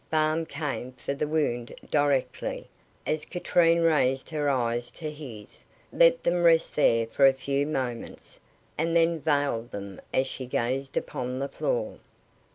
[0.09, 2.67] Balm came for the wound directly,
[3.05, 8.39] as Katrine raised her eyes to his, let them rest there for a few moments,
[8.79, 11.99] and then veiled them as she gazed upon the floor.